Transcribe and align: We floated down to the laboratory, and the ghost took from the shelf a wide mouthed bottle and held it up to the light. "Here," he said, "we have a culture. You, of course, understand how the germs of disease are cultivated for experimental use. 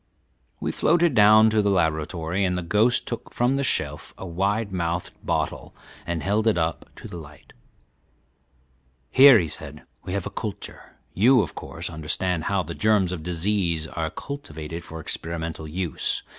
We 0.59 0.71
floated 0.71 1.13
down 1.13 1.51
to 1.51 1.61
the 1.61 1.69
laboratory, 1.69 2.43
and 2.43 2.57
the 2.57 2.63
ghost 2.63 3.05
took 3.05 3.31
from 3.31 3.55
the 3.55 3.63
shelf 3.63 4.15
a 4.17 4.25
wide 4.25 4.71
mouthed 4.71 5.11
bottle 5.23 5.75
and 6.07 6.23
held 6.23 6.47
it 6.47 6.57
up 6.57 6.89
to 6.95 7.07
the 7.07 7.17
light. 7.19 7.53
"Here," 9.11 9.37
he 9.37 9.47
said, 9.47 9.83
"we 10.03 10.13
have 10.13 10.25
a 10.25 10.31
culture. 10.31 10.95
You, 11.13 11.43
of 11.43 11.53
course, 11.53 11.87
understand 11.87 12.45
how 12.45 12.63
the 12.63 12.73
germs 12.73 13.11
of 13.11 13.21
disease 13.21 13.85
are 13.85 14.09
cultivated 14.09 14.83
for 14.83 14.99
experimental 14.99 15.67
use. 15.67 16.23